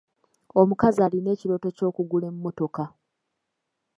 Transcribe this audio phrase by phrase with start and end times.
[0.61, 2.83] Omukazi alina ekirooto ky'okugula emmotoka.